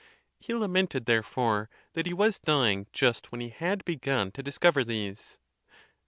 He 0.39 0.51
lamented, 0.55 1.05
therefore, 1.05 1.69
that 1.93 2.07
he 2.07 2.13
was 2.15 2.39
dying 2.39 2.87
just 2.91 3.31
when 3.31 3.39
he 3.39 3.49
had 3.49 3.85
begun 3.85 4.31
to 4.31 4.41
discover 4.41 4.83
these. 4.83 5.37